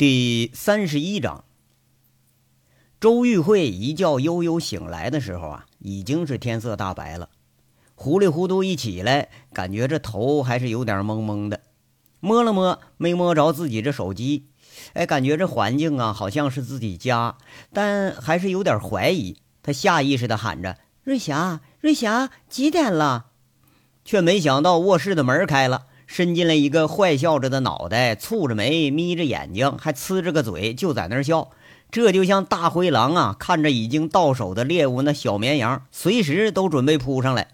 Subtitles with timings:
[0.00, 1.44] 第三十一章，
[2.98, 7.28] 周玉慧一觉悠悠醒来的时候啊，已经是天色大白了。
[7.94, 11.60] 糊里糊涂一起来，感觉这头还是有点懵懵的。
[12.18, 14.46] 摸了摸，没摸着自己这手机。
[14.94, 17.36] 哎，感觉这环境啊，好像是自己家，
[17.70, 19.36] 但还是有点怀疑。
[19.62, 23.26] 他下意识的喊着：“瑞霞，瑞霞，几点了？”
[24.02, 25.88] 却没想到卧室的门开了。
[26.10, 31.50] 伸进来一个坏笑着的脑袋，蹙着眉，眯着眼睛，还呲着个嘴，就在那儿笑。
[31.92, 37.46] 这就像大灰狼啊，看着已经到手的猎物，那小绵羊随时都准备扑上来。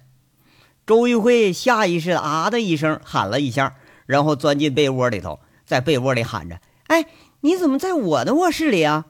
[0.86, 7.04] 周玉慧下意识啊的一声喊了一下，然后钻进被窝里头，在被窝里喊着：“哎，
[7.42, 9.04] 你怎么在我的卧室里啊？”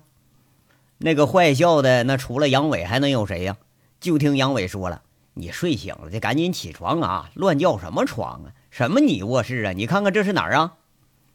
[0.99, 3.57] 那个坏笑的，那除了杨伟还能有谁呀？
[4.01, 5.03] 就听杨伟说了
[5.35, 9.01] ：“你睡醒了就赶紧起床啊，乱叫什么床啊？”什么？
[9.01, 9.73] 你卧室啊？
[9.73, 10.75] 你看看这是哪儿啊？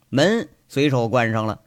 [0.10, 1.62] 门随手关上了。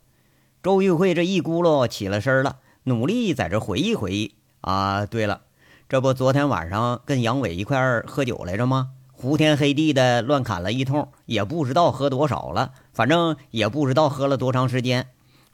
[0.63, 5.05] 周玉慧这一咕噜起了身了，努力在这回忆回忆啊。
[5.05, 5.41] 对了，
[5.89, 8.91] 这不昨天晚上跟杨伟一块儿喝酒来着吗？
[9.11, 15.09] 胡天黑地的乱砍了一通，也不知道喝多少了，反正也不知道喝了多长时间，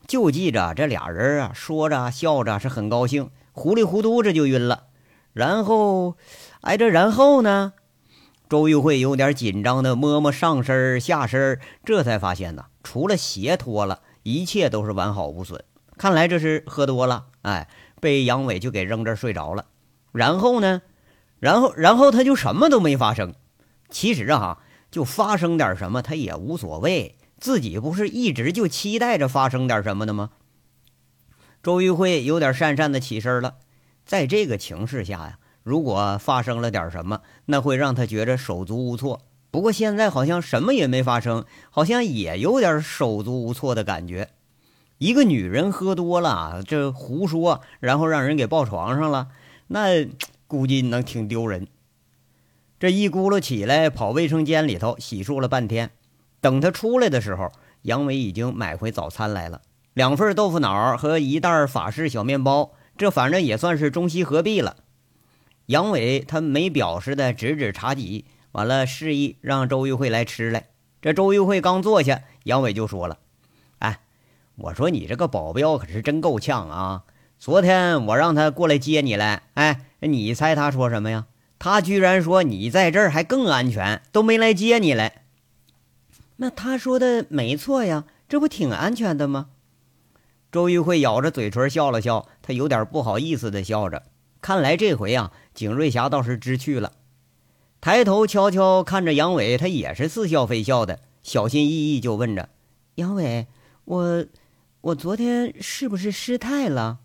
[0.06, 4.82] 就记着这俩人啊说着笑着是很高兴，糊里糊涂这就晕了。
[5.32, 6.18] 然后，
[6.60, 7.72] 哎，这然后呢？
[8.50, 15.62] 周玉慧有点紧张的摸摸上身下身，这才发现呢，除了鞋脱了，一切都是完好无损。
[15.96, 17.68] 看来这是喝多了，哎，
[18.00, 19.66] 被杨伟就给扔这睡着了。
[20.10, 20.82] 然后呢，
[21.38, 23.36] 然后然后他就什么都没发生。
[23.88, 24.58] 其实啊，
[24.90, 30.30] 就发生点什么他也无所谓，自己不是一直就期待着发生点什么的吗？
[31.62, 33.58] 周玉慧有点讪讪的起身了，
[34.04, 35.38] 在这个情势下呀。
[35.62, 39.20] 如果发生了点什么，那会让他觉着手足无措。
[39.50, 44.30] 不过现在好像什么也没发生，好像也有点手足无措的感觉。
[44.98, 49.28] 一个女人喝多了，这胡说，然后让人给抱床上了，
[49.68, 50.06] 那
[50.46, 51.66] 估计能挺丢人。
[52.78, 55.90] 这一咕噜起来，跑卫生间里头洗漱了半天。
[56.40, 57.50] 等他出来的时候，
[57.82, 59.62] 杨伟已经买回早餐来了，
[59.94, 62.72] 两份豆腐脑和一袋法式小面包。
[62.96, 64.76] 这反正也算是中西合璧了。
[65.70, 70.66] 杨伟他没表示的指指茶几，完了示意让周玉慧来吃来。
[71.00, 73.18] 这周玉慧刚坐下，杨伟就说了
[73.78, 74.00] ：“哎，
[74.56, 77.04] 我说你这个保镖可是真够呛啊！
[77.38, 81.26] 昨天我让他过来接你来，哎，你猜他说什么呀？
[81.60, 85.22] 他居然说你在这儿还更安全，都没来接你来。
[86.38, 89.50] 那他说的没错呀，这不挺安全的吗？”
[90.50, 94.02] 周玉慧咬着嘴唇笑了笑，他有点不好意思的笑着。
[94.40, 95.32] 看来这回啊。
[95.52, 96.92] 景瑞霞倒是知趣了，
[97.80, 102.48] 抬头悄悄看着杨伟，他也是似笑非笑的，小心翼翼就问着
[102.94, 103.46] ：“杨伟，
[103.84, 104.24] 我
[104.80, 107.00] 我昨天是不是失态了？”“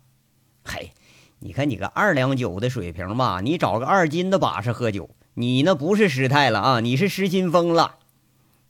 [0.64, 0.92] 嘿，
[1.40, 7.96] 你看你个二两酒的水平吧，你找个二斤的把式喝酒，你那不是失态了啊，你是失心疯了。”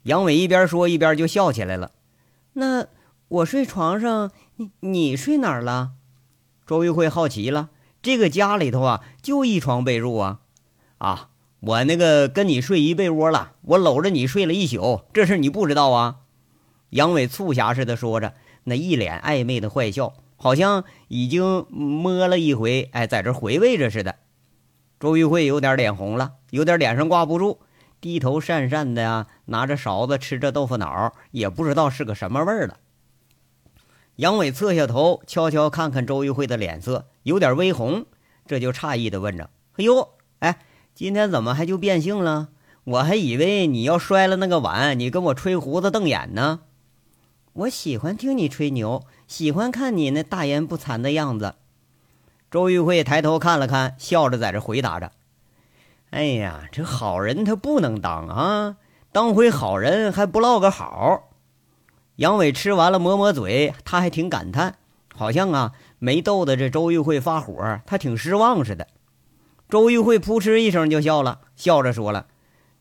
[0.04, 1.92] 杨伟一边说一边就笑起来了。
[2.54, 2.86] “那
[3.28, 5.92] 我睡床上，你你睡哪儿了？”
[6.66, 7.70] 周玉慧好奇了。
[8.06, 10.38] 这个家里头啊，就一床被褥啊，
[10.98, 16.18] 啊，我那个跟你睡一被窝了，我搂着你睡了一宿，这事你不知道啊？
[16.90, 24.14] 杨伟促狭似的说着，那一脸暧昧的坏笑，好像已经摸了一回，哎，在这回味着似的。
[25.00, 27.58] 周玉慧有点脸红了，有点脸上挂不住，
[28.00, 32.76] 低头讪讪的呀，拿着勺子吃着豆腐脑，也不知道是个什么味儿了。
[34.14, 38.06] 杨伟侧下头，悄悄看看周玉慧的脸色，有点微红，
[38.46, 40.60] 这就诧异的问着：“哎呦，哎，
[40.94, 42.50] 今天怎么还就变性了？
[42.84, 46.60] 我还以为你要摔了那个碗，你跟我吹胡子瞪眼呢。”
[47.52, 51.56] 我喜欢听你吹牛，喜欢看你那大言不惭的样子。
[52.48, 55.10] 周玉慧抬头看了看，笑着在这回答着
[56.10, 58.76] ：“哎呀，这好人他不能当啊，
[59.10, 61.24] 当回好人还不落个好。”
[62.16, 64.76] 杨伟吃完了，抹抹嘴，他还挺感叹，
[65.12, 65.72] 好像啊
[66.06, 68.86] 没逗得这周玉慧发火，他挺失望似的。
[69.68, 72.28] 周玉慧扑哧一声就笑了，笑着说了：“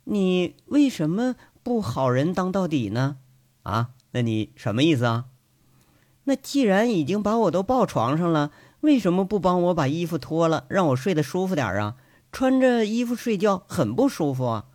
[0.05, 1.33] 你为什么
[1.63, 3.17] 不好人当到底呢？
[3.63, 5.25] 啊，那你什么意思啊？
[6.25, 8.51] 那既然已经把我都抱床上了，
[8.81, 11.95] 为什么不帮我把衣服脱了，让我睡得舒服点啊？
[12.31, 14.65] 穿着衣服睡觉很不舒服啊。”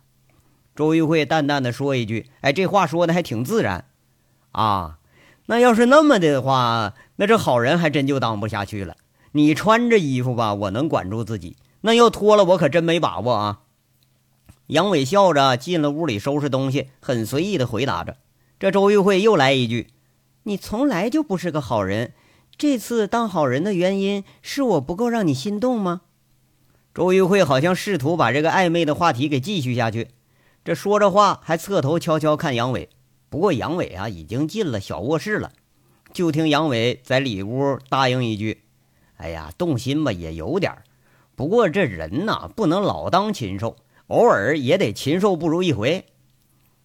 [0.75, 3.85] 周玉慧淡淡的说一句：“哎，这话说的还挺自然。”
[4.51, 4.99] 啊，
[5.51, 8.95] 那要是那么的话，那这好人还真就当不下去了。
[9.33, 13.59] 你穿着衣服吧，我能管住自己；那要脱了，我可真没把握啊。
[14.67, 18.15] 杨伟笑着进了屋里收拾东西，很随意的回答着。
[18.61, 19.89] 这周玉慧又来一句
[20.43, 22.13] ：“你从来就不是个好人，
[22.55, 26.03] 这次当好人的原因是我不够让你心动吗？
[26.93, 30.11] 周玉慧好像试图把这个暧昧的话题给继续下去，
[30.63, 32.87] 这说着话还侧头悄悄看杨伟。
[33.31, 35.53] 不过杨伟啊已经进了小卧室了，
[36.11, 38.63] 就听杨伟在里屋答应一句
[39.15, 40.79] ：“哎呀，动心吧也有点
[41.37, 46.03] 不过这人呐不能老当禽兽，偶尔也得禽兽不如一回。”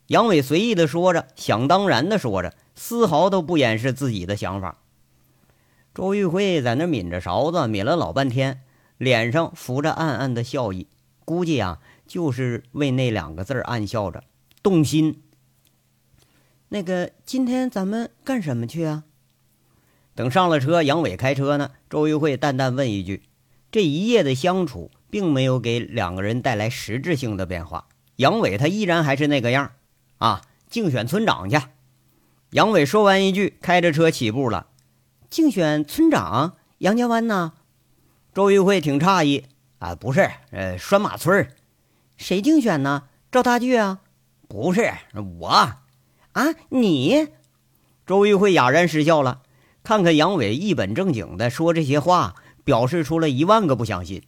[0.06, 4.78] 杨伟随意的说着，想当然的说着，丝毫都不掩饰自己的想法。
[5.92, 8.62] 周玉慧在那抿着勺子，抿了老半天。
[8.98, 10.86] 脸上浮着暗暗的笑意，
[11.24, 14.22] 估计啊，就是为那两个字暗笑着，
[14.62, 15.22] 动心。
[16.68, 19.04] 那个，今天咱们干什么去啊？
[20.16, 21.70] 等上了车，杨伟开车呢。
[21.88, 23.22] 周玉慧淡淡问一句
[23.70, 27.86] ：“这一夜的相处，并没有给两个人带来实质性的变化。
[28.16, 29.72] 杨伟他依然还是那个样
[30.18, 31.60] 啊，竞选村长去。”
[32.50, 34.66] 杨伟说完一句，开着车起步了。
[35.30, 37.52] 竞选村长，杨家湾呢？
[38.34, 39.44] 周玉慧挺诧异
[39.78, 41.48] 啊，不是，呃，拴马村
[42.16, 43.04] 谁竞选呢？
[43.30, 44.00] 赵大巨啊？
[44.48, 44.92] 不是
[45.40, 45.72] 我
[46.36, 47.28] 啊，你？
[48.04, 49.40] 周玉慧哑然失笑了，
[49.82, 54.22] 看看杨伟一本正经的说这些话，表示出了一万个不相信。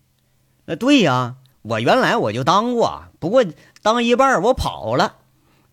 [0.64, 3.44] 那对呀，我原来我就当过，不过
[3.82, 5.16] 当一半我跑了。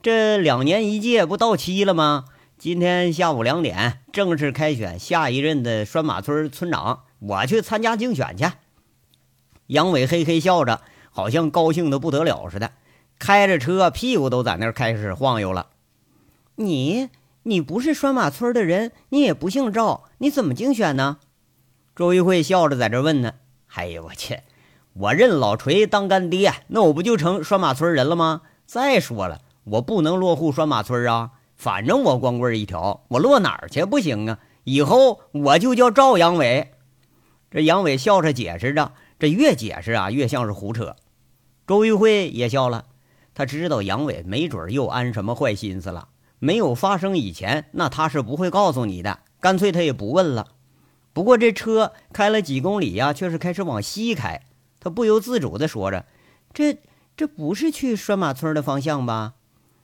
[0.02, 2.26] 这两年一届不到期了吗？
[2.58, 7.04] 今天下午两点正式开选下一任的拴马村村长。
[7.20, 8.46] 我去参加竞选去。
[9.68, 10.82] 杨伟嘿嘿笑着，
[11.12, 12.74] 好像高兴的不得了似的，
[13.18, 15.68] 开着车，屁股都在那儿开始晃悠了。
[16.58, 17.10] 你，
[17.44, 21.18] 你不是拴马村的人，你也不姓赵，你怎么竞选呢？
[21.96, 23.34] 周玉慧笑着在这问呢。
[23.74, 24.40] 哎呦我去，
[24.94, 28.44] 我认老锤当干爹，那我不就成拴马村人了吗？
[28.66, 34.40] 再说了，我不能落户拴马村啊，反正我光棍一条，我落哪儿去不行啊？
[34.64, 36.72] 以后我就叫赵杨伟。
[37.52, 40.96] 这杨伟笑着解释着，这越解释啊，越像是胡扯。
[41.68, 42.86] 周玉慧也笑了，
[43.34, 46.08] 他知道杨伟没准又安什么坏心思了。
[46.40, 50.48] 没有发生以前，那他是不会告诉你的，干脆他也不问了。
[51.14, 54.42] 不过这车开了几公里呀，却是开始往西开。
[54.80, 56.06] 他不由自主地说着
[56.54, 56.78] ：“这
[57.16, 59.34] 这不是去拴马村的方向吧？”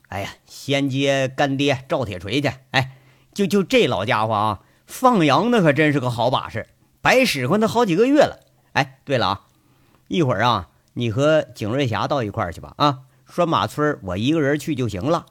[0.09, 2.51] 哎呀，先接干爹赵铁锤去。
[2.71, 2.97] 哎，
[3.33, 6.68] 就就这老家伙啊，放羊那可真是个好把式。
[7.01, 8.42] 白使唤他好几个月了。
[8.74, 9.42] 哎，对了啊，
[10.09, 12.74] 一会儿啊，你和景瑞霞到一块儿去吧。
[12.77, 15.27] 啊，拴马村我一个人去就行了。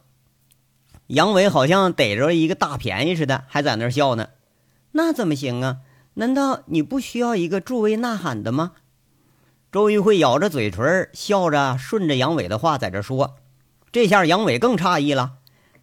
[1.10, 4.28] 杨伟好像逮着一个大便宜似的，还在那笑呢。
[4.92, 5.78] 那怎么行啊？
[6.14, 8.72] 难道你不需要一个助威呐喊的吗？
[9.72, 13.34] 周玉慧咬着嘴唇，笑着顺着杨伟的话在这说。
[13.90, 15.32] 这下杨伟更诧异了，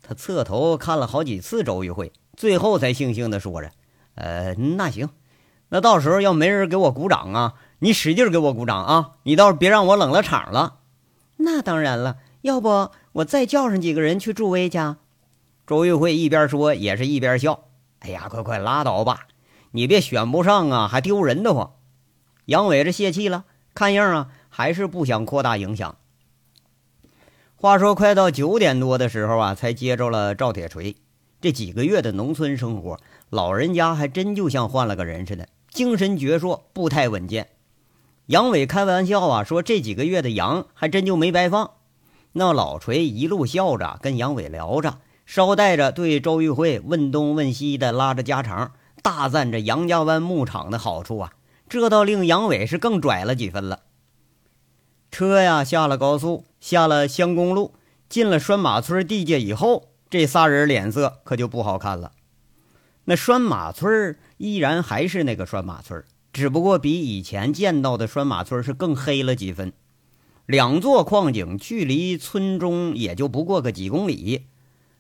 [0.02, 3.72] 他侧头看了好几次周玉慧，最后才悻悻地说着
[4.16, 5.10] ：“呃，那行。”
[5.70, 9.12] 那到时候要没人给我鼓掌啊，你使劲给我鼓掌啊！
[9.24, 10.76] 你倒是别让我冷了场了。
[11.36, 14.78] 那当然了，要不我再叫上几个人去助威去。
[15.68, 17.66] 周玉慧一边说，也是一边笑。
[18.00, 19.28] 哎呀，快快拉倒吧，
[19.72, 21.74] 你别选不上啊，还丢人的慌。
[22.46, 23.44] 杨伟这泄气了，
[23.74, 25.98] 看样啊，还是不想扩大影响。
[27.58, 30.96] 话说，快到九点多的时候啊，才接着了赵铁锤。
[31.42, 32.98] 这几个月的农村生活，
[33.30, 35.50] 老人家还真就像换了个人似的。
[35.69, 37.50] 精神矍铄，步态稳健。
[38.28, 41.71] 杨伟开玩笑啊，说这几个月的羊还真就没白放。
[42.31, 48.72] 那老锤一路笑着跟杨伟聊着，捎带着对周玉慧问东问西的拉着家常，
[49.04, 51.34] 大赞这杨家湾牧场的好处啊。
[51.68, 53.81] 这倒令杨伟是更拽了几分了。
[55.12, 57.74] 车呀下了高速，下了乡公路，
[58.07, 62.14] 进了拴马村地界以后，这仨人脸色可就不好看了。
[63.04, 69.74] 那拴马村依然还是那个拴马村，只不过比以前见到的拴马村是更黑了几分。
[70.46, 74.46] 两座矿井距离村中也就不过个几公里。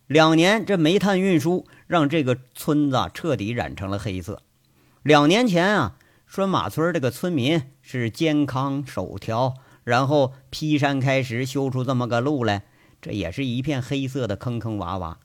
[0.07, 4.41] 两年这煤炭运输让这个村子彻底染成了黑色。
[5.03, 12.63] 两年前啊，拴马村这个村民是肩扛手挑，然后劈山开石修出这么个路来，
[13.01, 15.15] 这也是一片黑色的坑坑洼洼。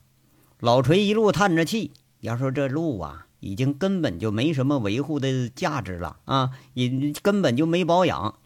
[0.58, 1.92] 老锤一路叹着气。
[2.20, 8.36] 要说这路啊，已经根本就没什么维护的价值了啊，也根本就没保养。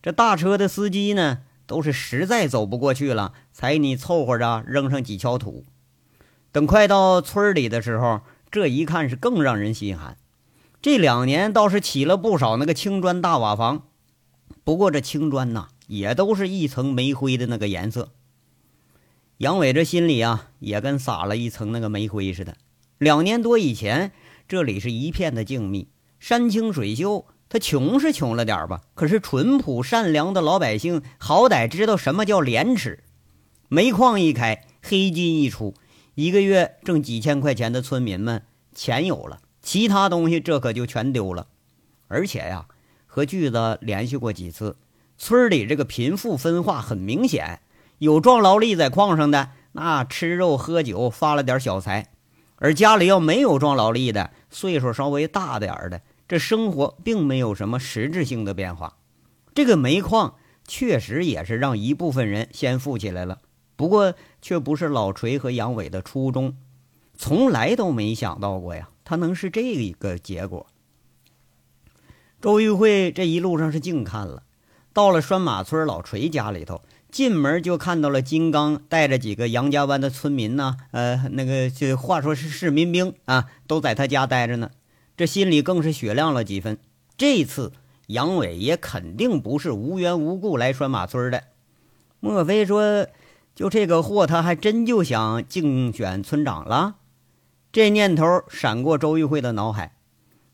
[0.00, 5.64] 这大车的司机呢，都是实在走不过去了，才你凑合着扔上几锹土。
[6.50, 10.16] 等快到村里的时候，这一看是更让人心寒。
[10.80, 13.82] 这两年倒是起了不少那个青砖大瓦房，
[14.64, 18.12] 不过这青砖呐，也都是一层煤灰的那个颜色。
[19.36, 22.56] 杨伟这心里啊，也跟撒了一层那个煤灰似的。
[22.96, 24.12] 两年多以前，
[24.48, 27.26] 这里是一片的静谧，山清水秀。
[27.48, 33.02] 他穷是穷了点吧，可是淳朴善良的老百姓好歹知道什么叫廉耻。
[33.68, 35.74] 煤矿一开，黑金一出，
[36.14, 38.42] 一个月挣几千块钱的村民们
[38.74, 41.46] 钱有了，其他东西这可就全丢了。
[42.06, 42.66] 而且呀，
[43.06, 44.76] 和巨子联系过几次，
[45.16, 47.60] 村里这个贫富分化很明显，
[47.98, 52.04] 有壮劳力在矿上的，那吃肉喝酒发了点小财；
[52.56, 56.00] 而家里要没有壮劳力的，岁数稍微大点儿的。
[56.28, 58.98] 这生活并没有什么实质性的变化，
[59.54, 60.34] 这个煤矿
[60.66, 63.38] 确实也是让一部分人先富起来了，
[63.74, 66.54] 不过却不是老锤和杨伟的初衷，
[67.16, 70.66] 从来都没想到过呀，他能是这个结果。
[72.42, 74.42] 周玉慧这一路上是净看了，
[74.92, 84.70] 到了拴马村老锤家里头，进门就看到了金刚带着几个杨家湾的村民呢，呃，那个就话说是市民兵啊，都在他家待着呢。
[85.18, 86.78] 这心里更是雪亮了几分。
[87.16, 87.72] 这次
[88.06, 91.42] 杨伟也肯定不是无缘无故来拴马村的。
[92.20, 93.08] 莫非说，
[93.52, 96.98] 就这个货，他还真就想竞选村长了？
[97.72, 99.96] 这念头闪过周玉慧的脑海。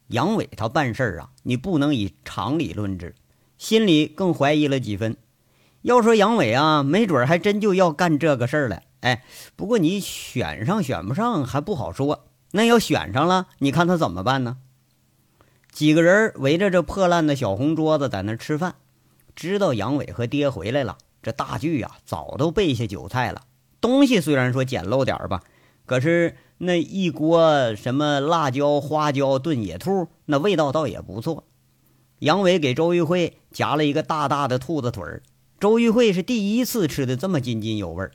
[0.09, 3.15] 杨伟他办事儿啊，你不能以常理论之。
[3.59, 5.19] 心里更怀疑了几分。
[5.83, 8.83] 要说杨伟啊，没准还真就要干这个事儿了。
[9.01, 9.23] 哎，
[9.57, 12.25] 不过你选上选不上还不好说。
[12.57, 14.59] 那要选上了，你看他怎么办呢？
[15.73, 18.77] 几个人围着这破烂的小红桌子在那吃饭，
[19.35, 23.43] 知道杨伟和爹回来了，这大锯呀早都备下酒菜了。
[23.81, 25.43] 东西虽然说简陋点吧，
[25.85, 31.49] 可是那一锅什么辣椒花椒炖野兔，那味道倒也不错。
[32.21, 35.25] 杨伟给周玉慧夹了一个大大的兔子腿儿，
[35.59, 38.09] 周玉慧是第一次吃的这么津津有味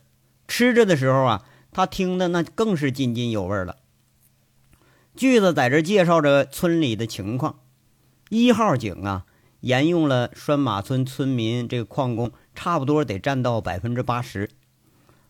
[0.47, 3.75] 吃着的时候啊，他听的那更是津津有味了。
[5.19, 7.59] 句子在这介绍着村里的情况。
[8.29, 9.25] 一号井啊，
[9.59, 14.49] 沿用了拴马村村民这个矿工，差不多得占到百分之八十。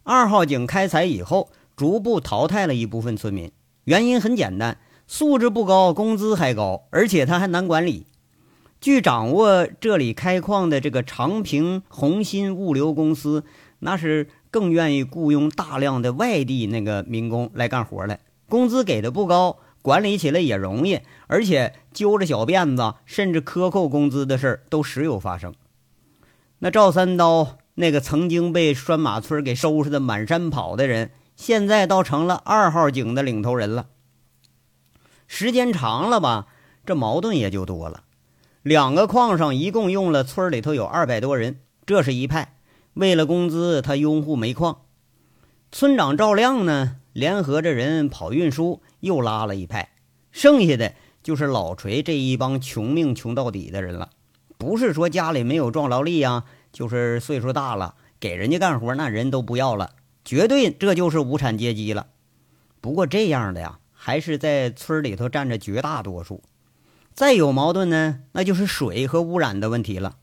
[0.04, 3.52] 二号井开采以后，逐步淘汰了一部分村民，
[3.86, 4.78] 原因很简单，
[5.08, 8.06] 素质不高，工资还高，而且他还难管理。
[8.80, 13.44] 据掌握，这里开矿的这个长平红鑫物流公司，
[13.80, 19.58] 那是更愿意雇佣大量的外地那个民工来干活来，工资给的不高。
[19.82, 25.54] 管理起来也容易，而且揪着小辫子，甚至克扣工资的事儿都时有发生。
[26.60, 33.88] 那赵三刀，那个曾经被拴马村给收拾的满山跑的人，现在倒成了二号井的领头人了。
[35.28, 36.48] 时间长了吧，
[36.86, 38.04] 这矛盾也就多了。
[38.62, 42.58] 两个矿上一共用了村里头有二百多人，这是一派。
[42.96, 44.82] 为了工资，他拥护煤矿。
[45.72, 48.82] 村长赵亮呢，联合着人跑运输。
[49.02, 49.92] 又拉了一派，
[50.30, 54.10] 剩下的就是老锤这一帮穷命穷到底的人了。
[54.58, 59.92] 不是说家里没有壮劳力呀，就是岁数大了，给人家干活那人都不要了，
[60.26, 62.08] 绝对这就是无产阶级了。
[62.82, 66.44] 不过这样的呀，还是在村里头占着绝大多数。
[67.14, 70.18] 再有矛盾呢，那就是水和污染的问题了。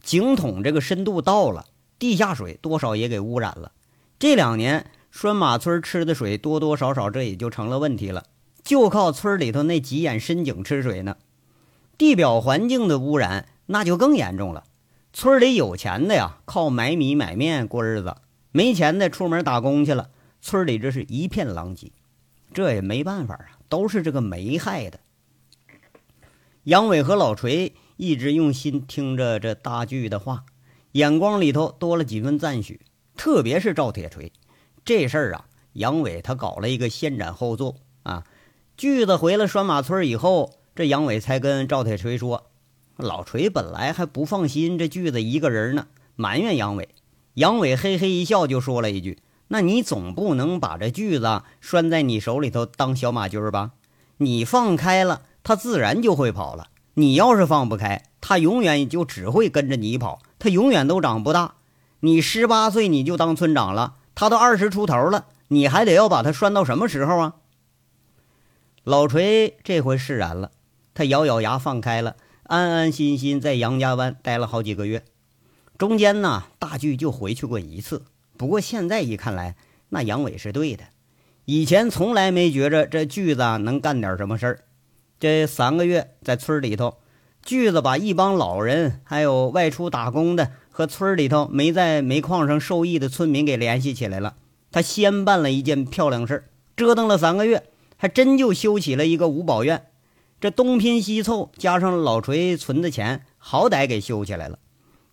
[0.00, 1.66] 井筒这个深度到了，
[1.98, 3.72] 地下水多少也给污染了。
[4.20, 4.86] 这两年。
[5.12, 8.24] 拴马村吃的水多多少少，这也就成了问题了。
[8.64, 11.18] 就靠村里头那几眼深井吃水呢。
[11.98, 14.64] 地表环境的污染那就更严重了。
[15.12, 18.16] 村里有钱的呀，靠买米买面过日子；
[18.50, 20.08] 没钱的出门打工去了。
[20.40, 21.92] 村里这是一片狼藉。
[22.54, 24.98] 这也没办法啊，都是这个煤害的。
[26.64, 30.44] 杨伟和老锤一直用心听着这大锯的话，
[30.92, 32.80] 眼光里头多了几分赞许，
[33.16, 34.32] 特别是赵铁锤。
[34.84, 38.24] 这事儿啊，杨伟他搞了一个先斩后奏啊。
[38.76, 42.50] 锯子回了拴马村以后，这杨伟才跟赵铁锤说
[42.96, 45.86] ：“老锤本来还不放心这锯子一个人呢，
[46.16, 46.88] 埋怨杨伟。”
[47.34, 53.70] 杨伟嘿嘿一笑，就说了一句：“那你总不能把这锯子拴在你手里头当小马驹吧？
[54.16, 61.54] 你放开了，他自然就会跑了；你要是放不开，他永远就只会跟着你跑，他永远都长不大。
[62.00, 67.34] 你十八岁你就当村长了。”他都二十出头了，你还得要把他拴到什么时候啊？
[68.84, 70.50] 老锤这回释然了，
[70.92, 75.04] 他咬咬牙放开了，安安心心在杨家湾待了好几个月。
[75.78, 78.04] 中间呢，大锯就回去过一次。
[78.36, 79.56] 不过现在一看来，
[79.88, 80.84] 那杨伟是对的。
[81.44, 84.64] 以前从来没觉着这锯子能干点什么事儿。
[85.18, 86.98] 这三个月在村里头，
[87.42, 90.52] 锯子把一帮老人还有外出打工的。
[90.72, 94.34] 和村里头没在煤矿上受益的村民给联系起来了。
[94.72, 97.62] 他先办了一件漂亮事儿，折腾了三个月，
[97.96, 99.86] 还真就修起了一个五保院。
[100.40, 104.58] 这东拼西凑，加上老锤存的钱，好歹给修起来了。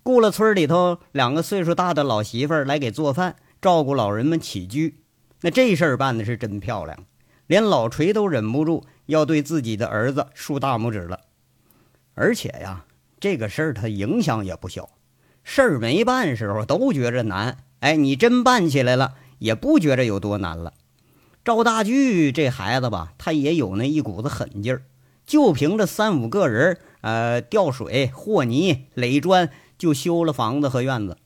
[0.02, 4.96] 雇了村里头两个岁数大的老媳妇儿来给做饭，照顾老人们起居。
[5.42, 7.06] 那这事儿办的是真漂亮，
[7.46, 11.20] 连老锤都忍不住要对自己的儿子竖大拇指了。
[12.16, 12.86] 而且呀，
[13.20, 14.90] 这个事儿它影响也不小。
[15.52, 20.74] 事儿没办时候都觉着难，哎，你真办起来了，也不觉着有多难了。
[21.44, 24.84] 赵大巨这孩子吧，他也有那一股子狠劲儿。
[25.26, 31.18] 就凭着三五个人，呃，吊水、和泥、垒砖，就修了房子和院子。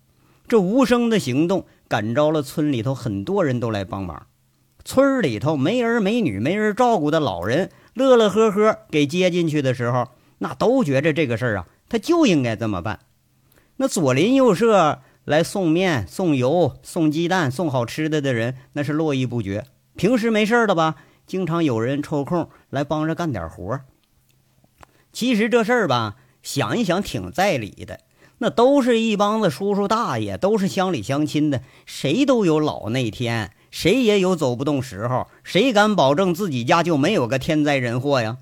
[0.48, 4.28] 这无声的行动感召了村里头很多人都来帮忙。
[4.86, 13.00] 村里头没儿没女、没人照顾的老人，乐乐呵呵给接进去的时候，那都觉着这个事儿啊，他就应该这么办。
[13.84, 19.66] 那左邻右舍来送面、送油、送鸡蛋、送好吃的的人，那是络绎不绝。
[19.98, 20.96] 平时没事的吧，
[21.28, 23.82] 经常有人抽空来帮着干点活。
[25.12, 28.00] 其实这事儿吧，想一想挺在理的。
[28.38, 35.28] 那都是一帮子叔叔大爷，都是乡里乡亲的，谁都有老那天，谁也有走不动时候。
[35.44, 38.38] 谁敢保证自己家就没有个天灾人祸呀？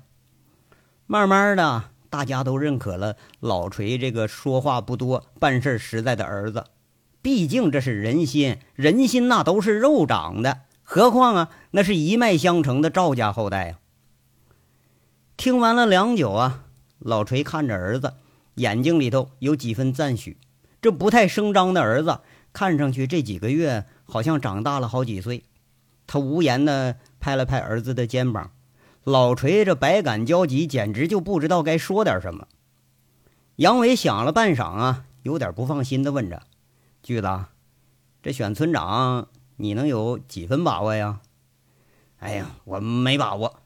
[1.08, 6.66] 慢慢的，大家都认可了老锤这个说话不多、办事实在的儿子。
[7.22, 13.78] 毕竟这是人心，人心那都是肉长的，何况啊，那是一脉相承的赵家后代啊。
[15.38, 16.64] 听完了良久啊，
[16.98, 18.12] 老锤看着儿子，
[18.56, 20.36] 眼睛里头有几分赞许。
[20.82, 22.20] 这不太声张的儿子，
[22.52, 25.44] 看上去这几个月好像长大了好几岁。
[26.06, 28.50] 他无言的拍了拍儿子的肩膀。
[29.04, 32.46] 老锤这百感交集，简直就不知道该说点什么。
[33.56, 36.42] 杨伟想了半晌啊，有点不放心的问着
[37.02, 37.46] ：“巨子，
[38.22, 41.18] 这选村长，你能有几分把握呀
[42.20, 43.60] ？”“哎呀，我没把握。”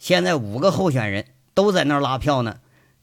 [0.00, 2.56] 现在五个候选人都在那拉票呢，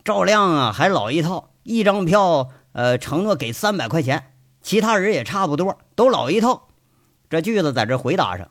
[0.03, 6.67] 赵亮啊还老一套，一张票呃承诺给三百块钱，其他人也差不多，都老一套。
[7.30, 8.50] 这句子在这回答上，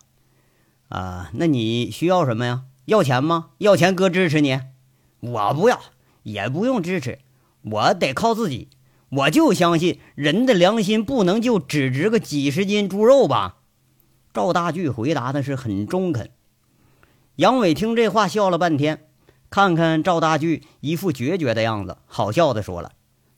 [0.88, 2.62] 啊，那你需要什么呀？
[2.86, 3.50] 要钱吗？
[3.58, 4.60] 要钱哥支持你。
[5.20, 5.80] 我不要，
[6.22, 7.20] 也不用支持，
[7.62, 8.68] 我得靠自己。
[9.08, 13.58] 我就相信人的良心不能就只值个几十斤猪肉吧。
[14.32, 16.30] 赵大巨回答的是很中肯。
[17.36, 19.08] 杨伟听这话笑了半天，
[19.50, 22.92] 看看赵大巨一副决绝的样子，好笑的说了：“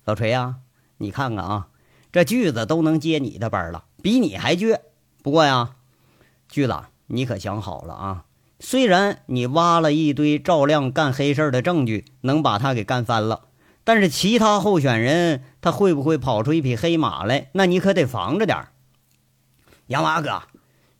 [0.04, 0.56] 老锤呀，
[0.98, 1.68] 你看看啊，
[2.12, 4.80] 这锯子都能接你的班了，比你还倔。
[5.22, 5.76] 不过呀，
[6.48, 6.74] 锯子，
[7.06, 8.24] 你可想好了啊！
[8.60, 13.42] 虽然你挖了一堆赵亮干黑事的证据，能把他给干翻了，
[13.84, 17.50] 但是其他候选人他会不会跑出一匹黑马来？
[17.52, 18.66] 那你可得防着点
[19.86, 20.42] 杨娃哥，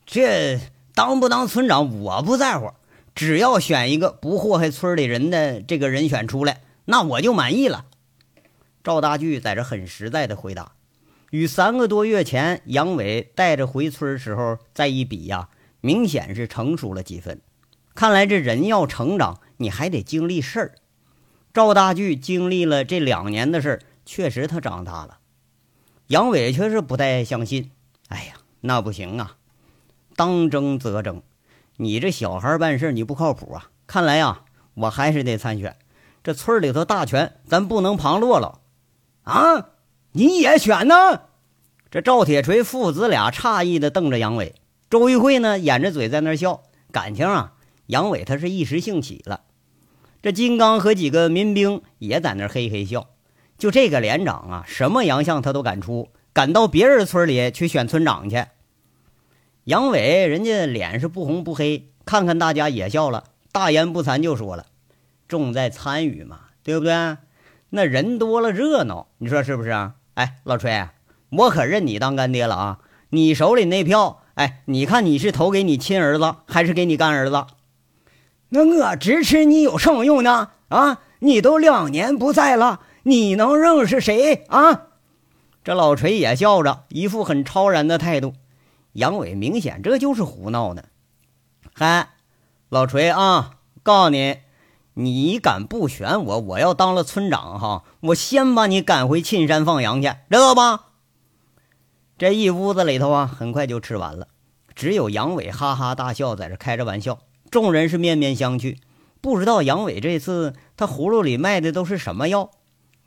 [0.05, 0.59] 这
[0.95, 2.71] 当不当村长我不在乎。”
[3.15, 7.83] 只要选一个不祸害村里人的这个人选出来，那我就满意了。
[8.81, 10.71] 赵大巨在这很实在的回答，
[11.31, 15.49] 与三个多月前杨伟带着回村时候再一比呀，
[15.81, 17.41] 明显是成熟了几分。
[17.99, 20.75] 看来这人要成长，你还得经历事儿。
[21.53, 25.17] 赵大巨经历了这两年的事儿，确实他长大了。
[26.07, 27.71] 杨伟却是不太相信。
[28.07, 29.35] 哎呀，那不行啊，
[30.15, 31.21] 当争则争。
[31.75, 33.69] 你这小孩办事你不靠谱啊！
[33.85, 34.43] 看来呀，
[34.75, 35.75] 我还是得参选。
[36.23, 38.61] 这村里头大权咱不能旁落了
[39.23, 39.71] 啊！
[40.13, 41.23] 你也选呢？
[41.91, 44.55] 这赵铁锤父子俩诧异的瞪着杨伟。
[44.89, 46.63] 周玉慧呢，掩着嘴在那笑。
[46.93, 47.55] 感情啊，
[47.89, 49.41] 杨伟他是一时兴起了。
[50.21, 53.07] 这金刚和几个民兵也在那嘿嘿笑。
[53.57, 58.45] 就这个连长啊，什么洋相他都敢出，敢到别人村里去选村长去。
[59.63, 64.67] 杨伟，人家脸是不红不黑，看看大家也笑了，大言不惭就说了
[65.27, 67.17] ：“重在参与嘛，对不对？
[67.71, 70.89] 那人多了热闹，你说是不是啊？”哎，老崔，
[71.31, 72.79] 我可认你当干爹了啊！
[73.09, 77.45] 你手里那票，哎，你看你是投给你亲儿子，还是给你干儿子？
[78.49, 80.51] 那我支持你有什么用呢？
[80.69, 84.87] 啊，你都两年不在了，你能认识谁啊？
[85.63, 88.33] 这老锤也笑着，一副很超然的态度。
[88.93, 90.85] 杨伟明显这就是胡闹呢，
[91.73, 92.09] 嗨，
[92.69, 93.51] 老锤啊，
[93.83, 94.37] 告诉你，
[94.95, 100.85] 你敢不选我，我要当了村长哈，我先把你赶回沁山放羊去，知道吧？
[102.17, 104.27] 这一屋子里头啊，很快就吃完了，
[104.73, 107.19] 只有杨伟哈哈大笑，在这开着玩笑，
[107.51, 108.77] 众人是面面相觑，
[109.21, 112.51] 不知道杨伟这次他葫芦里卖的都是什么药。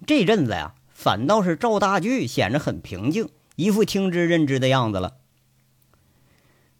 [0.06, 5.14] 这阵子呀，反倒是赵大巨显得很平静，一副听之任之的样子了。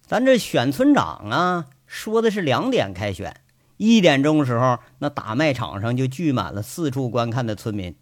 [0.04, 3.40] 咱这选村长啊，说的是两点开选，
[3.76, 7.94] 一点钟时候，那打卖场上就聚满了四处观看的村民。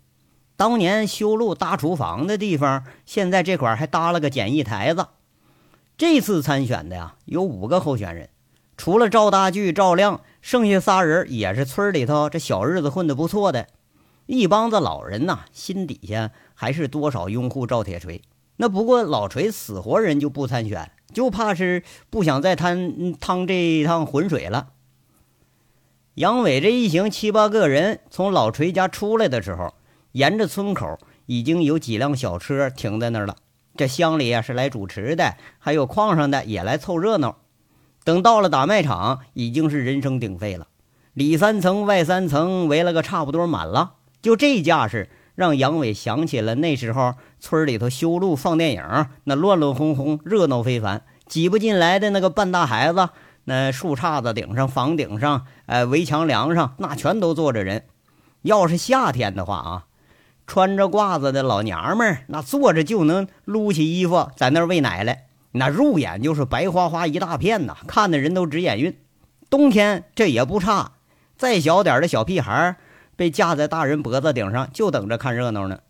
[0.57, 5.07] 当年修路搭厨房的地方，现在这块还搭了个简易台子。
[5.97, 8.31] 这次参选的呀，有五个候选人，
[8.81, 13.67] 除了赵大巨、赵亮，剩下仨人也是村里头这小日子混得不错的。
[14.25, 18.23] 一帮子老人呐，心底下还是多少拥护赵铁锤。
[18.57, 20.91] 那不过老锤死活人就不参选。
[21.13, 24.69] 就怕是不想再趟趟这一趟浑水了。
[26.15, 29.75] 杨伟这一行七八个人从老锤家出来的时候，
[30.13, 33.37] 沿着村口已经有几辆小车停在那儿了。
[33.77, 37.37] 这乡里啊是来主持的，还有矿上的也来凑热闹。
[38.05, 40.67] 等到了打麦场，已经是人声鼎沸了，
[41.13, 43.95] 里三层外三层围了个差不多满了。
[44.23, 51.03] 就这架势，让杨伟想起了那时候村里头修路放电影，那乱乱哄哄，热闹非凡。
[51.27, 53.11] 挤不进来的那个半大孩子，
[53.45, 57.85] 那树杈子顶上、房顶上、呃围墙梁上，那全都坐着人。
[58.43, 59.85] 要是夏天的话啊，
[60.47, 68.97] 穿着褂子的老娘们儿，那坐着就能撸起衣服在那儿喂奶来，那入眼就是白花花一大片呐，看的人都直眼晕。
[69.49, 70.93] 冬天这也不差，
[71.37, 72.77] 再小点的小屁孩
[73.17, 75.81] 被架在大人脖子顶上，就等着看热闹呢。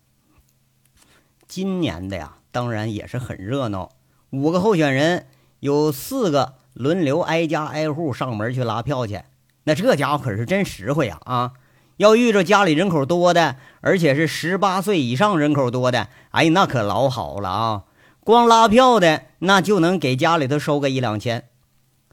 [1.47, 3.89] 今年的呀，当然也是很热闹。
[4.31, 5.27] 五个候选人
[5.59, 9.21] 有四个轮流挨家挨户上门去拉票去，
[9.65, 11.19] 那这家伙可是真实惠呀！
[11.25, 11.53] 啊，
[11.97, 17.83] 要遇着家里人口多的，而且是十八岁以上人口多的，哎，那可老好了啊！
[18.23, 21.49] 光拉票的那就能给家里头收个一两千。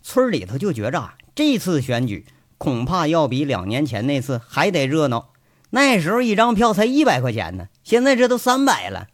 [0.02, 5.32] 村里头就觉着啊，这次选举恐怕要比两年前那次还得热闹。
[5.70, 9.08] 那时候一张票才一百块钱呢，现在这都三百了。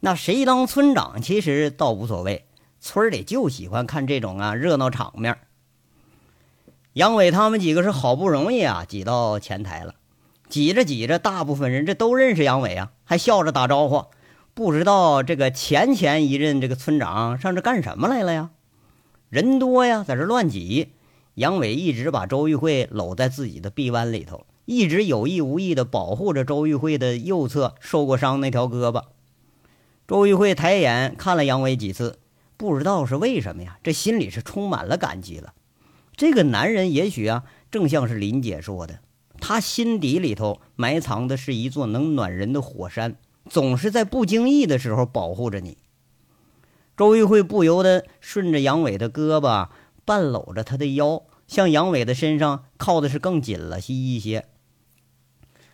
[0.00, 2.46] 那谁当村长其实倒无所谓，
[2.80, 5.38] 村里就喜欢看这种啊热闹场面。
[6.94, 9.94] 杨伟他们几个是好不容易啊挤到前台了，
[10.48, 14.04] 挤着挤着，大部分人这都认识杨伟啊，还笑着打招呼。
[14.54, 18.50] 不知道这个前前一任这个村长上这干什么来了呀？
[19.28, 20.92] 人多呀，在这乱挤。
[21.34, 29.02] 杨伟一直把周玉慧搂在自己的臂弯里头，一直有意无意的保护着周玉慧的右侧受过伤那条胳膊。
[30.06, 32.20] 周玉慧抬眼看了杨伟几次，
[32.56, 35.54] 不知道是为什么呀，这心里是充满了感激了。
[36.14, 39.00] 这个男人也许啊，正像是林姐说的，
[39.40, 43.16] 他心底里头埋藏的是一座能暖人的火山，
[43.48, 45.78] 总是在不经意的时候保护着你。
[46.96, 49.68] 周玉慧不由得顺着杨伟的胳膊，
[50.04, 54.46] 半搂着他的腰，向杨伟的身上靠的是更紧了些一些。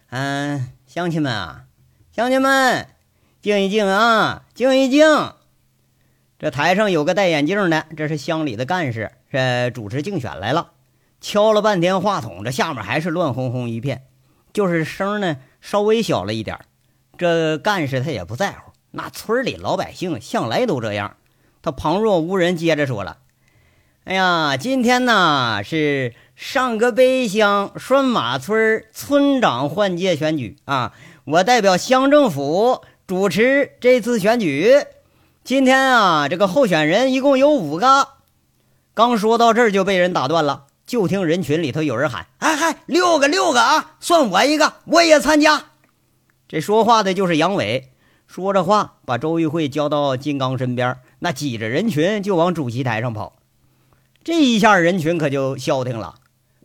[0.08, 1.64] 嗯，乡亲们啊，
[2.12, 2.88] 乡亲们。
[3.42, 5.06] 静一静啊，静一静。
[6.38, 10.72] 这台上有个戴眼镜的，这是乡里的干事，这主持竞选来了。
[11.22, 14.04] 敲了半天话筒，这下面还是乱哄哄一片，
[14.52, 16.58] 就是声呢稍微小了一点
[17.20, 21.18] 这干事他也不在乎，那村里老百姓向来都这样。
[21.60, 23.18] 他旁若无人，接着说了
[24.04, 34.72] ：“哎呀，今天呢是上个碑乡拴马村村长换届选举啊，我代表乡政府。”主持这次选举，
[35.44, 38.08] 今天啊，这个候选人一共有五个。
[38.94, 45.64] 刚说到这儿就被人打断了，就听人群里头有人喊：“哎嗨，六个六个啊，算我一个，我也参加。”
[46.50, 47.92] 这说话的就是杨伟。
[48.26, 53.36] 说着话，把周玉慧叫到金刚身边，那挤着人群就往主席台上跑。
[54.24, 56.16] 这一下人群可就消停了。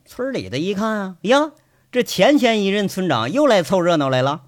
[0.04, 1.52] 村里的一看啊，呀，
[1.92, 4.46] 这前前一任村长又来凑热闹来了。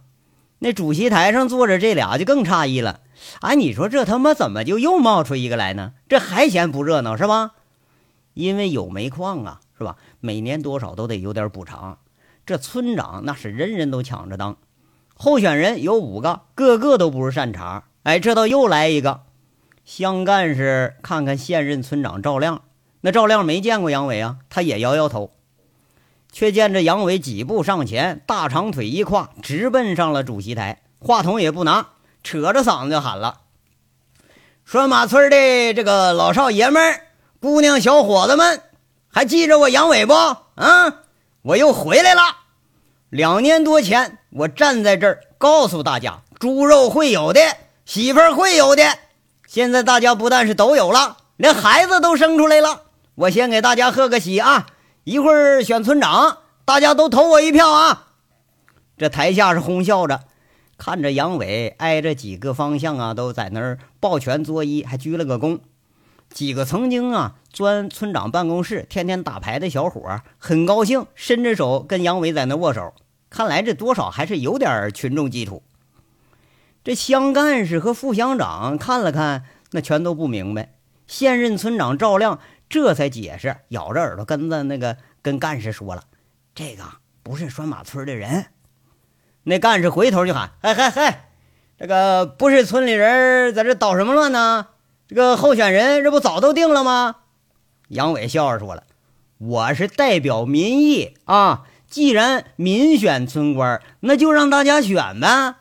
[0.58, 3.02] 那主席台上坐着这俩就更诧异了，
[3.42, 5.94] 哎，你说这他妈怎么就又冒出一个来呢？
[6.10, 7.52] 这还嫌不热闹是吧？
[8.34, 9.98] 因为有煤矿啊，是吧？
[10.20, 12.00] 每年多少都得有点补偿。
[12.44, 14.58] 这村长那是人人都抢着当，
[15.20, 17.86] 候选人有五个，个个都不是善茬。
[18.04, 19.22] 哎，这倒又来一个
[19.84, 22.62] 乡干事，看看现任村长赵亮。
[23.02, 25.32] 那赵亮没见过杨伟啊，他也摇摇头。
[26.32, 31.88] 却见着杨伟几步上前，大长腿一跨，直奔上了主席台，话筒也不拿，
[32.22, 33.42] 扯着嗓子就喊了
[34.66, 37.02] ：“拴马村的这个老少爷们儿、
[37.42, 38.62] 姑娘小伙子们，
[39.08, 40.14] 还记着我杨伟不？
[40.14, 41.02] 啊，
[41.42, 42.22] 我又回来了。
[43.10, 47.40] 两年多前，我站在这儿告诉大家，猪肉会有的，
[47.86, 48.84] 媳妇儿会有的。
[49.48, 52.84] 现在大家不但是都有了，连孩子都生出来了。
[53.16, 54.68] 我先给大家贺个喜啊！”
[55.06, 58.10] 一会儿选村长，大家都投我一票啊！
[58.98, 60.20] 这台下是哄笑着，
[60.78, 65.60] 看着杨伟挨着几个方向啊，都在那儿抱拳作揖，还鞠了个躬。
[66.30, 72.94] 几个曾经啊钻村长办公室、天天打牌的小伙很高兴，伸着手跟杨伟在那握手。
[73.30, 75.64] 看来这多少还是有点群众基础。
[76.84, 80.74] 这乡干事和副乡长看了看，那全都不明白。
[81.06, 86.04] 现任村长赵亮这才解释，咬着耳朵跟着那个跟干事说了
[86.56, 86.84] ：“这个
[87.24, 88.46] 不是拴马村的人。”
[89.44, 91.30] 那干事回头就喊：“嗨嗨嗨，
[91.78, 94.68] 这个不是村里人，在这捣什么乱呢？
[95.08, 97.18] 这个候选人这不早都定了吗？”
[97.90, 98.84] 杨伟笑着说了
[99.40, 105.56] ：“我是代表民意啊。”既然民选村官，那就让大家选呗。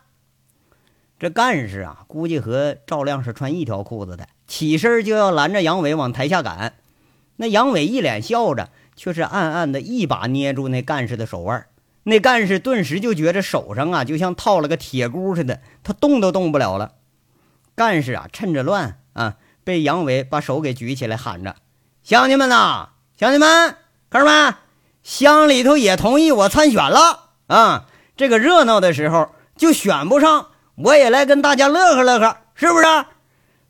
[1.19, 6.73] 这干事啊，估计和赵亮是穿一条裤子的，起身就要拦着杨伟往台下赶。
[7.37, 11.65] 那杨伟一脸笑着，却是暗暗的一把捏住那干事的手腕。
[12.03, 16.93] 那干事顿时就觉着手上啊，就像套了个铁箍似的，他动都动不了了。
[17.73, 21.55] 干事啊，趁着乱啊，被杨伟把手给举起来，喊着
[22.03, 23.75] ：“乡亲们呐，乡亲们，
[24.09, 24.53] 哥们！”
[25.07, 27.85] 乡里头也同意我参选了啊！
[28.17, 32.85] 这个热闹的时候就选不上，我也来跟大家乐呵乐呵，是不是？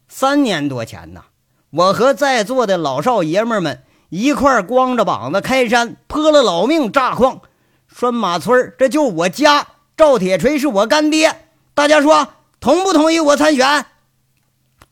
[0.08, 1.26] 三年多前呢，
[1.70, 7.42] 我和在座的老少爷们们一块光着膀子开山，泼了老命炸矿，
[7.88, 9.68] 拴马村这就我家。
[9.96, 13.86] 赵铁锤是我干爹，大家说同不同意我参选？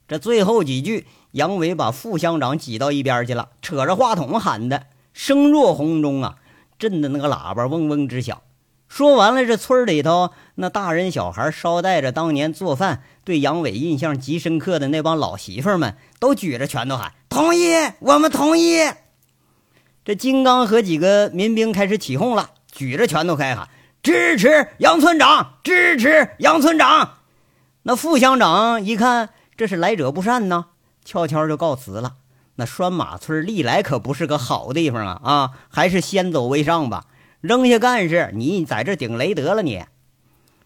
[0.07, 4.83] 这最后几句，杨伟把副乡长挤到一边去了，扯着话筒喊的。
[5.15, 6.35] 声若洪钟啊，
[6.77, 8.41] 震得那个喇叭嗡嗡直响。
[8.89, 18.77] 说完了，这村里头那大人小孩捎带着当年做饭对杨伟印象极深刻的那帮老媳妇们，都举着拳头喊：“同意，我们同意。”
[20.03, 23.69] 这金刚和几个民兵开始起哄了，举着拳头开喊
[24.03, 27.19] ：“支持杨村长，支持杨村长。”
[27.83, 30.65] 那副乡长一看这是来者不善呢，
[31.05, 32.15] 悄悄就告辞了。
[32.55, 35.21] 那拴马村历来可不是个好地方啊！
[35.23, 37.05] 啊，还是先走为上吧。
[37.41, 39.61] 扔下干事，你在这顶雷得了。
[39.61, 39.83] 你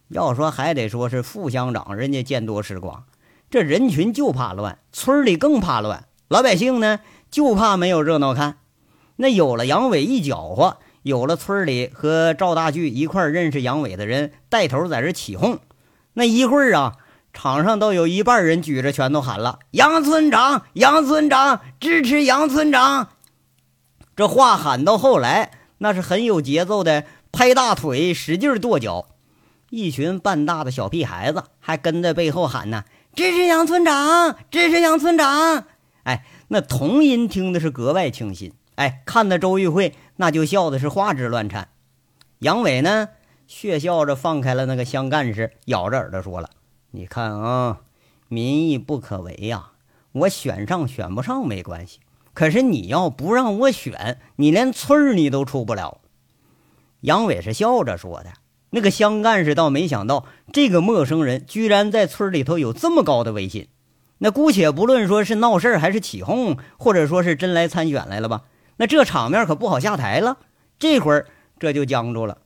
[0.10, 3.06] 要说还得说是副乡长，人家见多识广，
[3.50, 6.06] 这人群就怕乱，村里更怕乱。
[6.28, 7.00] 老百姓呢，
[7.32, 8.60] 就怕没有热闹看。
[9.18, 15.60] 那有了杨伟一搅和，有了村里和赵大巨一块认识杨伟的人带头在这起哄，
[16.14, 16.98] 那一会儿啊。
[17.34, 23.10] 场上都有一半人举着拳头喊了：“杨村长，杨村长，支持杨村长！”
[24.16, 29.08] 这话喊到后来，那是很有节奏的，拍大腿，使劲跺脚。
[29.70, 32.84] 一群半大的小屁孩子还跟在背后喊呢
[33.16, 35.66] ：“支持杨村长，支持杨村长！”
[36.04, 38.52] 哎，那童音听的是格外清新。
[38.76, 41.70] 哎，看的周玉慧那就笑的是花枝乱颤。
[42.40, 43.10] 杨伟呢，
[43.46, 46.50] 血笑着放开了那个乡干事，咬着耳朵说了。
[46.92, 47.82] 你看啊，
[48.28, 49.72] 民意不可违呀！
[50.12, 52.00] 我选上选不上没关系，
[52.34, 56.02] 可是你要不让我选，你连村儿你都出不了。
[57.02, 58.34] 杨伟是笑着说的，
[58.72, 63.68] 那个乡干事倒没想到，这个陌生人居然在村里头有这么高的威信。
[64.18, 68.46] 那姑且不论说是闹事还是起哄，或者说是真来参选来了吧，
[68.78, 70.40] 那这场面可不好下台了。
[70.80, 71.28] 这会儿
[71.60, 72.40] 这就僵住了。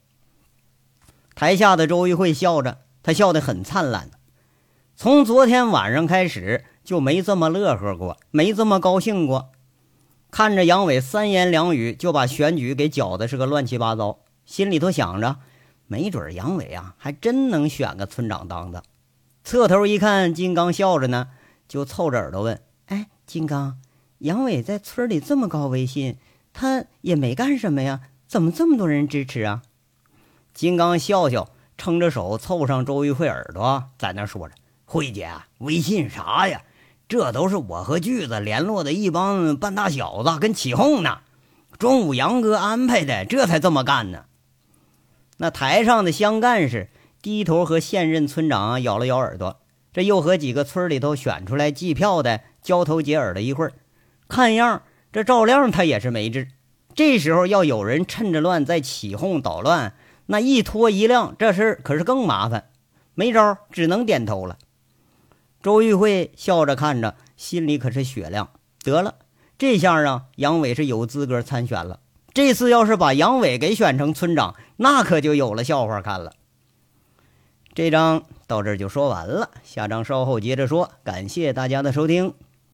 [1.33, 4.11] 台下的周玉慧笑着，她笑得很灿烂。
[5.03, 9.51] 从昨天晚上开始就没这么乐呵过，没这么高兴过。
[10.31, 15.39] 看着杨伟三言两语就把选举给搅的是个乱七八糟，心里头想着，
[15.87, 18.81] 没准杨伟啊还真能选个村长当的。
[19.43, 21.27] 侧头一看，金刚笑着呢，
[21.67, 23.79] 就凑着耳朵问：“哎，金刚，
[24.19, 26.15] 杨伟在村里这么高威信，
[26.53, 29.63] 他也没干什么呀，怎么这么多人支持啊？”
[30.55, 34.55] 金刚笑笑，撑着手凑上周玉慧耳朵，在那说着。
[34.85, 36.61] 慧姐，微信啥呀？
[37.07, 41.19] 这都是我和锯子联络的一帮半大小子跟起哄呢。
[41.77, 44.25] 中午杨哥安排的，这才这么干呢。
[45.37, 46.89] 那台上的乡干事
[47.21, 49.59] 低头和现任村长咬了咬耳朵，
[49.91, 53.73] 这又和几个村里头选出来计票的交头接耳了一会儿。
[54.27, 56.47] 看样这赵亮他也是没治。
[56.95, 59.93] 这时候要有人趁着乱再起哄捣乱，
[60.27, 62.69] 那一拖一亮，这事可是更麻烦。
[63.15, 64.57] 没招，只能点头了。
[65.63, 68.49] 周玉慧笑着看着，心里可是雪亮。
[68.83, 69.15] 得了，
[69.57, 72.01] 这下啊，杨伟是有资格参选了。
[72.33, 76.33] 这次要是把杨伟给选成村长，那可就有了笑话看了。
[77.73, 80.91] 这章到这儿就说完了，下章稍后接着说。
[81.05, 82.33] 感谢大家的收听。